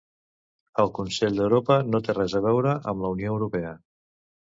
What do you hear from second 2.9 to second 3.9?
amb la Unió Europea.